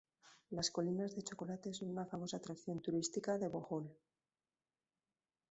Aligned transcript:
Las 0.49 0.71
Colinas 0.71 1.15
de 1.15 1.21
Chocolate 1.21 1.75
son 1.75 1.91
una 1.91 2.07
famosa 2.07 2.37
atracción 2.37 2.81
turística 2.81 3.37
de 3.37 3.47
Bohol. 3.49 3.95